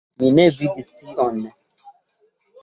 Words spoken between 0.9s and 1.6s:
tion.